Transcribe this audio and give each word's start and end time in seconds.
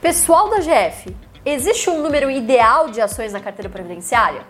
Pessoal 0.00 0.48
da 0.48 0.60
GF, 0.60 1.14
existe 1.44 1.90
um 1.90 2.02
número 2.02 2.30
ideal 2.30 2.88
de 2.88 3.02
ações 3.02 3.34
na 3.34 3.40
carteira 3.40 3.68
previdenciária? 3.68 4.46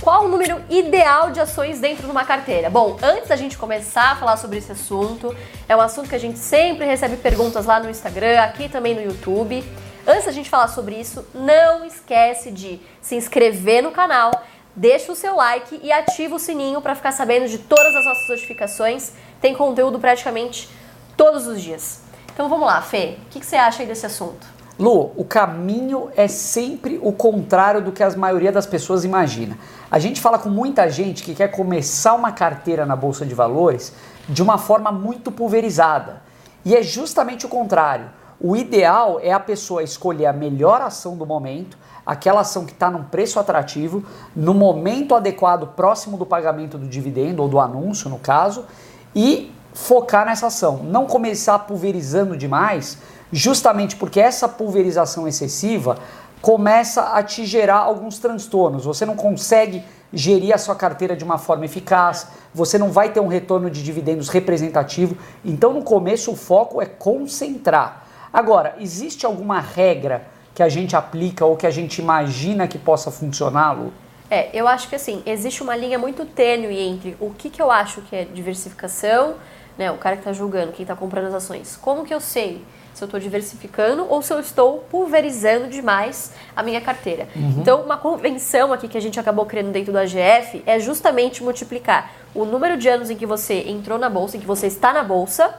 Qual 0.00 0.24
o 0.24 0.28
número 0.28 0.60
ideal 0.68 1.30
de 1.30 1.38
ações 1.38 1.78
dentro 1.78 2.06
de 2.06 2.10
uma 2.10 2.24
carteira? 2.24 2.68
Bom, 2.68 2.96
antes 3.00 3.28
da 3.28 3.36
gente 3.36 3.56
começar 3.56 4.10
a 4.10 4.16
falar 4.16 4.36
sobre 4.38 4.58
esse 4.58 4.72
assunto, 4.72 5.32
é 5.68 5.76
um 5.76 5.80
assunto 5.80 6.08
que 6.08 6.16
a 6.16 6.20
gente 6.20 6.40
sempre 6.40 6.84
recebe 6.84 7.16
perguntas 7.18 7.64
lá 7.64 7.78
no 7.78 7.88
Instagram, 7.88 8.40
aqui 8.40 8.68
também 8.68 8.92
no 8.92 9.02
YouTube. 9.02 9.62
Antes 10.04 10.24
da 10.24 10.32
gente 10.32 10.50
falar 10.50 10.66
sobre 10.66 10.96
isso, 10.96 11.24
não 11.32 11.84
esquece 11.84 12.50
de 12.50 12.80
se 13.00 13.14
inscrever 13.14 13.84
no 13.84 13.92
canal 13.92 14.32
deixa 14.76 15.10
o 15.10 15.16
seu 15.16 15.34
like 15.34 15.80
e 15.82 15.90
ativa 15.90 16.36
o 16.36 16.38
sininho 16.38 16.82
para 16.82 16.94
ficar 16.94 17.12
sabendo 17.12 17.48
de 17.48 17.58
todas 17.58 17.96
as 17.96 18.04
nossas 18.04 18.28
notificações. 18.28 19.12
Tem 19.40 19.54
conteúdo 19.54 19.98
praticamente 19.98 20.68
todos 21.16 21.46
os 21.46 21.60
dias. 21.60 22.02
Então 22.32 22.48
vamos 22.48 22.66
lá, 22.66 22.82
Fê, 22.82 23.16
o 23.26 23.30
que, 23.30 23.40
que 23.40 23.46
você 23.46 23.56
acha 23.56 23.82
aí 23.82 23.88
desse 23.88 24.04
assunto? 24.04 24.46
Lu, 24.78 25.12
o 25.16 25.24
caminho 25.24 26.10
é 26.14 26.28
sempre 26.28 27.00
o 27.02 27.10
contrário 27.10 27.80
do 27.80 27.90
que 27.90 28.02
a 28.02 28.10
maioria 28.14 28.52
das 28.52 28.66
pessoas 28.66 29.04
imagina. 29.04 29.56
A 29.90 29.98
gente 29.98 30.20
fala 30.20 30.38
com 30.38 30.50
muita 30.50 30.90
gente 30.90 31.22
que 31.22 31.34
quer 31.34 31.48
começar 31.48 32.12
uma 32.12 32.30
carteira 32.30 32.84
na 32.84 32.94
bolsa 32.94 33.24
de 33.24 33.34
valores 33.34 33.94
de 34.28 34.42
uma 34.42 34.58
forma 34.58 34.92
muito 34.92 35.32
pulverizada. 35.32 36.20
E 36.62 36.76
é 36.76 36.82
justamente 36.82 37.46
o 37.46 37.48
contrário. 37.48 38.10
O 38.40 38.54
ideal 38.54 39.18
é 39.20 39.32
a 39.32 39.40
pessoa 39.40 39.82
escolher 39.82 40.26
a 40.26 40.32
melhor 40.32 40.82
ação 40.82 41.16
do 41.16 41.24
momento, 41.24 41.78
aquela 42.04 42.40
ação 42.40 42.66
que 42.66 42.72
está 42.72 42.90
num 42.90 43.04
preço 43.04 43.40
atrativo, 43.40 44.04
no 44.34 44.52
momento 44.52 45.14
adequado, 45.14 45.68
próximo 45.74 46.16
do 46.16 46.26
pagamento 46.26 46.76
do 46.76 46.86
dividendo 46.86 47.42
ou 47.42 47.48
do 47.48 47.58
anúncio, 47.58 48.10
no 48.10 48.18
caso, 48.18 48.66
e 49.14 49.52
focar 49.72 50.26
nessa 50.26 50.48
ação. 50.48 50.82
Não 50.84 51.06
começar 51.06 51.58
pulverizando 51.60 52.36
demais, 52.36 52.98
justamente 53.32 53.96
porque 53.96 54.20
essa 54.20 54.48
pulverização 54.48 55.26
excessiva 55.26 55.98
começa 56.40 57.02
a 57.02 57.22
te 57.22 57.44
gerar 57.46 57.78
alguns 57.78 58.18
transtornos. 58.18 58.84
Você 58.84 59.06
não 59.06 59.16
consegue 59.16 59.82
gerir 60.12 60.54
a 60.54 60.58
sua 60.58 60.76
carteira 60.76 61.16
de 61.16 61.24
uma 61.24 61.38
forma 61.38 61.64
eficaz, 61.64 62.28
você 62.54 62.78
não 62.78 62.90
vai 62.90 63.12
ter 63.12 63.20
um 63.20 63.26
retorno 63.26 63.70
de 63.70 63.82
dividendos 63.82 64.28
representativo. 64.28 65.16
Então, 65.44 65.72
no 65.72 65.82
começo, 65.82 66.30
o 66.30 66.36
foco 66.36 66.80
é 66.80 66.86
concentrar. 66.86 68.05
Agora, 68.32 68.76
existe 68.78 69.24
alguma 69.24 69.60
regra? 69.60 70.36
que 70.56 70.62
a 70.62 70.70
gente 70.70 70.96
aplica 70.96 71.44
ou 71.44 71.54
que 71.54 71.66
a 71.66 71.70
gente 71.70 72.00
imagina 72.00 72.66
que 72.66 72.78
possa 72.78 73.10
funcionar, 73.10 73.72
Lu? 73.72 73.92
É, 74.30 74.48
eu 74.54 74.66
acho 74.66 74.88
que 74.88 74.96
assim, 74.96 75.22
existe 75.26 75.62
uma 75.62 75.76
linha 75.76 75.98
muito 75.98 76.24
tênue 76.24 76.80
entre 76.80 77.14
o 77.20 77.30
que, 77.30 77.50
que 77.50 77.60
eu 77.60 77.70
acho 77.70 78.00
que 78.00 78.16
é 78.16 78.24
diversificação, 78.24 79.34
né, 79.76 79.92
o 79.92 79.98
cara 79.98 80.16
que 80.16 80.22
está 80.22 80.32
julgando, 80.32 80.72
quem 80.72 80.82
está 80.82 80.96
comprando 80.96 81.26
as 81.26 81.34
ações. 81.34 81.76
Como 81.76 82.06
que 82.06 82.14
eu 82.14 82.20
sei 82.20 82.64
se 82.94 83.04
eu 83.04 83.04
estou 83.04 83.20
diversificando 83.20 84.06
ou 84.08 84.22
se 84.22 84.32
eu 84.32 84.40
estou 84.40 84.78
pulverizando 84.90 85.68
demais 85.68 86.32
a 86.56 86.62
minha 86.62 86.80
carteira? 86.80 87.28
Uhum. 87.36 87.56
Então, 87.58 87.82
uma 87.82 87.98
convenção 87.98 88.72
aqui 88.72 88.88
que 88.88 88.96
a 88.96 89.02
gente 89.02 89.20
acabou 89.20 89.44
criando 89.44 89.70
dentro 89.70 89.92
do 89.92 89.98
AGF 89.98 90.62
é 90.64 90.80
justamente 90.80 91.42
multiplicar 91.42 92.12
o 92.34 92.46
número 92.46 92.78
de 92.78 92.88
anos 92.88 93.10
em 93.10 93.16
que 93.16 93.26
você 93.26 93.68
entrou 93.68 93.98
na 93.98 94.08
bolsa, 94.08 94.38
em 94.38 94.40
que 94.40 94.46
você 94.46 94.68
está 94.68 94.90
na 94.90 95.04
bolsa, 95.04 95.54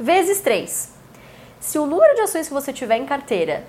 vezes 0.00 0.40
3. 0.40 0.97
Se 1.60 1.78
o 1.78 1.86
número 1.86 2.14
de 2.14 2.20
ações 2.22 2.48
que 2.48 2.54
você 2.54 2.72
tiver 2.72 2.96
em 2.96 3.06
carteira 3.06 3.64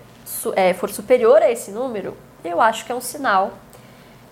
é, 0.55 0.73
for 0.73 0.89
superior 0.89 1.41
a 1.41 1.51
esse 1.51 1.71
número, 1.71 2.15
eu 2.43 2.61
acho 2.61 2.85
que 2.85 2.91
é 2.91 2.95
um 2.95 3.01
sinal 3.01 3.53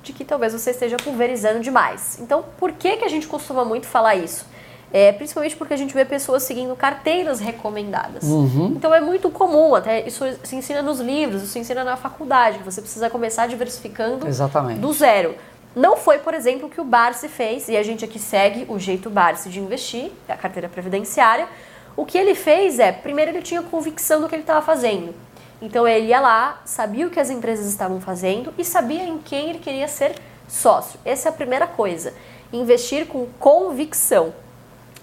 de 0.03 0.13
que 0.13 0.23
talvez 0.23 0.53
você 0.53 0.72
esteja 0.72 0.97
pulverizando 0.97 1.59
demais. 1.59 2.17
Então, 2.22 2.45
por 2.58 2.72
que, 2.72 2.97
que 2.97 3.05
a 3.05 3.09
gente 3.09 3.28
costuma 3.28 3.66
muito 3.66 3.88
falar 3.88 4.16
isso? 4.16 4.45
É, 4.94 5.11
principalmente 5.11 5.55
porque 5.58 5.73
a 5.73 5.78
gente 5.78 5.94
vê 5.94 6.05
pessoas 6.05 6.44
seguindo 6.44 6.73
carteiras 6.75 7.41
recomendadas. 7.41 8.23
Uhum. 8.23 8.73
Então 8.78 8.94
é 8.94 9.02
muito 9.02 9.30
comum, 9.30 9.75
até 9.75 10.08
isso 10.08 10.23
se 10.44 10.55
ensina 10.55 10.81
nos 10.81 11.02
livros, 11.02 11.44
isso 11.44 11.52
se 11.52 11.59
ensina 11.59 11.84
na 11.84 11.97
faculdade, 11.97 12.59
que 12.59 12.63
você 12.63 12.81
precisa 12.81 13.09
começar 13.09 13.47
diversificando 13.47 14.25
Exatamente. 14.25 14.79
do 14.79 14.94
zero. 14.94 15.35
Não 15.75 15.97
foi, 15.97 16.19
por 16.19 16.34
exemplo, 16.34 16.68
o 16.68 16.69
que 16.69 16.79
o 16.79 16.85
Barsi 16.85 17.28
fez, 17.28 17.68
e 17.68 17.75
a 17.75 17.84
gente 17.84 18.06
aqui 18.06 18.18
segue 18.18 18.66
o 18.69 18.79
jeito 18.79 19.09
Barsi 19.09 19.50
de 19.50 19.59
investir, 19.59 20.09
a 20.28 20.38
carteira 20.38 20.69
previdenciária. 20.69 21.47
O 21.97 22.06
que 22.06 22.18
ele 22.18 22.35
fez 22.35 22.78
é, 22.78 22.91
primeiro 22.91 23.31
ele 23.31 23.41
tinha 23.41 23.63
convicção 23.63 24.22
do 24.22 24.30
que 24.30 24.35
ele 24.35 24.44
estava 24.44 24.63
fazendo. 24.63 25.13
Então 25.59 25.88
ele 25.88 26.08
ia 26.08 26.19
lá, 26.19 26.62
sabia 26.63 27.08
o 27.08 27.09
que 27.09 27.19
as 27.19 27.31
empresas 27.31 27.66
estavam 27.66 28.00
fazendo 28.00 28.53
e 28.56 28.63
sabia 28.63 29.03
em 29.03 29.18
quem 29.18 29.50
ele 29.50 29.59
queria 29.59 29.88
ser 29.88 30.16
sócio. 30.47 31.00
Essa 31.03 31.30
é 31.30 31.31
a 31.31 31.34
primeira 31.34 31.66
coisa. 31.66 32.13
Investir 32.53 33.07
com 33.07 33.25
convicção. 33.40 34.31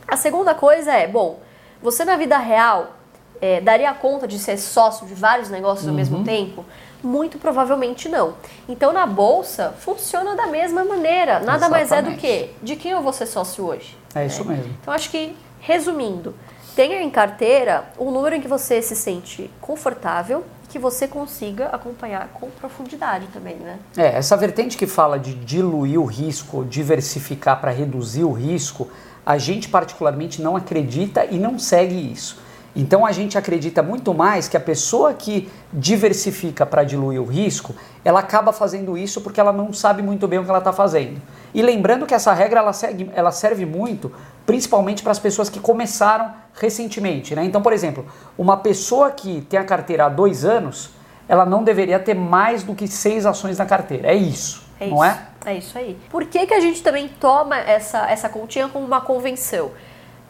A 0.07 0.17
segunda 0.17 0.55
coisa 0.55 0.93
é, 0.93 1.09
bom, 1.09 1.41
você 1.83 2.05
na 2.05 2.17
vida 2.17 2.39
real 2.39 2.95
é, 3.41 3.61
daria 3.61 3.93
conta 3.93 4.29
de 4.29 4.39
ser 4.39 4.57
sócio 4.57 5.05
de 5.07 5.15
vários 5.15 5.51
negócios 5.51 5.85
uhum. 5.85 5.91
ao 5.91 5.97
mesmo 5.97 6.25
tempo? 6.25 6.65
Muito 7.03 7.39
provavelmente 7.39 8.09
não. 8.09 8.35
Então 8.69 8.93
na 8.93 9.05
bolsa 9.05 9.75
funciona 9.81 10.37
da 10.37 10.47
mesma 10.47 10.85
maneira. 10.85 11.41
Nada 11.41 11.67
Exatamente. 11.67 11.71
mais 11.71 11.93
é 11.93 12.03
do 12.03 12.13
que 12.13 12.51
de 12.63 12.77
quem 12.77 12.93
eu 12.93 13.03
vou 13.03 13.13
ser 13.13 13.27
sócio 13.27 13.67
hoje. 13.67 13.99
É 14.15 14.25
isso 14.25 14.45
mesmo. 14.45 14.73
Então 14.81 14.95
acho 14.95 15.11
que, 15.11 15.37
resumindo, 15.61 16.35
Tenha 16.75 17.01
em 17.01 17.11
carteira 17.11 17.85
um 17.99 18.11
número 18.11 18.35
em 18.35 18.41
que 18.41 18.49
você 18.49 18.83
se 18.83 18.97
sente 18.97 19.49
confortável 19.61 20.45
que 20.69 20.79
você 20.79 21.07
consiga 21.07 21.67
acompanhar 21.67 22.29
com 22.35 22.51
profundidade 22.51 23.29
também, 23.33 23.55
né? 23.55 23.79
É, 23.97 24.17
essa 24.17 24.37
vertente 24.37 24.77
que 24.77 24.89
fala 24.89 25.21
de 25.21 25.33
diluir 25.33 26.01
o 26.01 26.05
risco, 26.05 26.65
diversificar 26.65 27.61
para 27.61 27.71
reduzir 27.71 28.25
o 28.25 28.33
risco, 28.33 28.89
a 29.25 29.39
gente 29.39 29.69
particularmente 29.69 30.43
não 30.43 30.57
acredita 30.57 31.25
e 31.25 31.39
não 31.39 31.61
segue 31.61 31.95
isso. 31.95 32.43
Então 32.77 33.07
a 33.07 33.13
gente 33.13 33.39
acredita 33.39 33.83
muito 33.83 34.13
mais 34.13 34.49
que 34.49 34.57
a 34.57 34.61
pessoa 34.61 35.15
que 35.15 35.49
diversifica 35.73 36.67
para 36.67 36.83
diluir 36.83 37.21
o 37.21 37.25
risco, 37.25 37.75
ela 38.05 38.21
acaba 38.21 38.53
fazendo 38.53 38.99
isso 38.99 39.21
porque 39.21 39.39
ela 39.39 39.53
não 39.53 39.73
sabe 39.73 40.03
muito 40.03 40.27
bem 40.27 40.41
o 40.41 40.45
que 40.45 40.51
ela 40.51 40.59
está 40.59 40.73
fazendo. 40.73 41.23
E 41.55 41.63
lembrando 41.63 42.05
que 42.05 42.15
essa 42.15 42.33
regra 42.33 42.61
ela, 42.61 42.73
segue, 42.73 43.11
ela 43.15 43.31
serve 43.31 43.65
muito, 43.65 44.13
principalmente 44.45 45.03
para 45.03 45.13
as 45.13 45.19
pessoas 45.21 45.49
que 45.49 45.61
começaram 45.61 46.33
recentemente. 46.55 47.35
Né? 47.35 47.45
Então, 47.45 47.63
por 47.63 47.73
exemplo, 47.73 48.05
uma 48.37 48.57
pessoa 48.57 49.11
que 49.11 49.43
tem 49.43 49.59
a 49.59 49.65
carteira 49.65 50.07
há 50.07 50.09
dois 50.09 50.45
anos, 50.45 50.91
ela 51.29 51.47
não 51.47 51.63
deveria 51.63 51.99
ter 51.99 52.15
mais 52.15 52.65
do 52.65 52.75
que 52.75 52.89
seis 52.89 53.25
ações 53.25 53.59
na 53.59 53.67
carteira. 53.67 54.09
É 54.09 54.15
isso, 54.15 54.65
é 54.81 54.89
não 54.89 54.97
isso. 54.97 55.05
é? 55.05 55.19
É 55.47 55.55
isso 55.55 55.79
aí. 55.79 55.97
Por 56.11 56.25
que, 56.25 56.47
que 56.47 56.55
a 56.55 56.61
gente 56.61 56.83
também 56.83 57.09
toma 57.21 57.57
essa, 57.59 58.11
essa 58.11 58.29
continha 58.29 58.69
como 58.69 58.85
uma 58.85 59.01
convenção? 59.01 59.71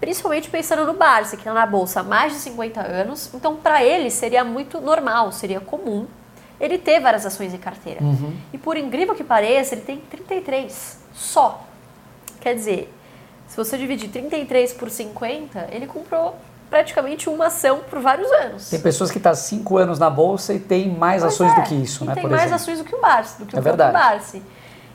Principalmente 0.00 0.50
pensando 0.50 0.84
no 0.84 0.94
Barça, 0.94 1.37
que 1.37 1.43
está 1.43 1.55
na 1.55 1.65
bolsa 1.65 2.00
há 2.00 2.03
mais 2.03 2.32
de 2.32 2.38
50 2.41 2.81
anos. 2.81 3.31
Então, 3.32 3.56
para 3.56 3.82
ele, 3.82 4.10
seria 4.10 4.44
muito 4.44 4.81
normal, 4.81 5.32
seria 5.32 5.60
comum 5.60 6.06
ele 6.60 6.78
ter 6.78 7.00
várias 7.00 7.27
ações 7.27 7.53
em 7.53 7.59
carteira. 7.59 8.03
Uhum. 8.03 8.37
E 8.53 8.59
por 8.59 8.77
incrível 8.77 9.15
que 9.15 9.25
pareça, 9.25 9.75
ele 9.75 9.82
tem 9.82 9.99
33 9.99 10.99
só. 11.12 11.65
Quer 12.41 12.55
dizer, 12.55 12.93
se 13.49 13.56
você 13.56 13.77
dividir 13.77 14.10
33 14.10 14.72
por 14.72 14.91
50, 14.91 15.69
ele 15.71 15.87
comprou 15.87 16.37
praticamente 16.71 17.28
uma 17.28 17.47
ação 17.47 17.81
por 17.88 18.00
vários 18.00 18.31
anos. 18.32 18.71
Tem 18.71 18.81
pessoas 18.81 19.11
que 19.11 19.19
estão 19.19 19.32
tá 19.32 19.37
5 19.37 19.78
anos 19.78 19.99
na 19.99 20.11
bolsa 20.11 20.53
e 20.55 20.59
tem 20.59 20.88
mais 20.88 21.22
pois 21.22 21.34
ações 21.34 21.53
é, 21.53 21.55
do 21.55 21.62
que 21.62 21.75
isso, 21.75 22.05
né? 22.05 22.15
Tem 22.15 22.25
mais 22.25 22.43
exemplo. 22.43 22.56
ações 22.56 22.78
do 22.78 22.84
que 22.84 22.94
o 22.94 23.00
Barça, 23.00 23.38
do 23.38 23.47
que 23.47 23.56
é 23.56 23.59
o 23.59 23.62
verdade. 23.62 23.93
Barça. 23.93 24.41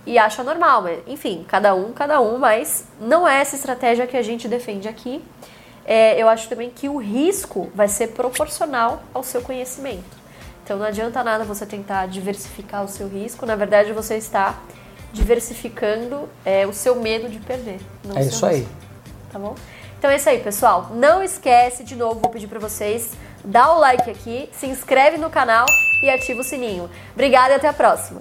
E 0.05 0.17
acha 0.17 0.43
normal, 0.43 0.81
mas, 0.81 0.99
enfim, 1.07 1.45
cada 1.47 1.75
um, 1.75 1.91
cada 1.91 2.19
um, 2.21 2.37
mas 2.37 2.85
não 2.99 3.27
é 3.27 3.41
essa 3.41 3.55
estratégia 3.55 4.07
que 4.07 4.17
a 4.17 4.21
gente 4.21 4.47
defende 4.47 4.87
aqui. 4.87 5.23
É, 5.85 6.21
eu 6.21 6.29
acho 6.29 6.47
também 6.47 6.69
que 6.69 6.87
o 6.87 6.97
risco 6.97 7.69
vai 7.73 7.87
ser 7.87 8.09
proporcional 8.09 9.01
ao 9.13 9.23
seu 9.23 9.41
conhecimento. 9.41 10.17
Então 10.63 10.77
não 10.77 10.85
adianta 10.85 11.23
nada 11.23 11.43
você 11.43 11.65
tentar 11.65 12.07
diversificar 12.07 12.83
o 12.83 12.87
seu 12.87 13.07
risco, 13.07 13.43
na 13.43 13.55
verdade 13.55 13.91
você 13.91 14.15
está 14.17 14.59
diversificando 15.11 16.29
é, 16.45 16.67
o 16.67 16.73
seu 16.73 16.95
medo 16.95 17.27
de 17.27 17.39
perder. 17.39 17.79
é 18.15 18.21
isso 18.21 18.45
risco. 18.45 18.45
aí. 18.45 18.67
Tá 19.31 19.39
bom? 19.39 19.55
Então 19.97 20.09
é 20.11 20.15
isso 20.15 20.29
aí, 20.29 20.39
pessoal. 20.39 20.91
Não 20.93 21.23
esquece, 21.23 21.83
de 21.83 21.95
novo, 21.95 22.19
vou 22.19 22.29
pedir 22.29 22.47
para 22.47 22.59
vocês, 22.59 23.13
dá 23.43 23.73
o 23.73 23.79
like 23.79 24.09
aqui, 24.09 24.49
se 24.53 24.67
inscreve 24.67 25.17
no 25.17 25.29
canal 25.29 25.65
e 26.03 26.09
ativa 26.09 26.39
o 26.39 26.43
sininho. 26.43 26.89
Obrigada 27.13 27.53
e 27.53 27.55
até 27.55 27.67
a 27.67 27.73
próxima. 27.73 28.19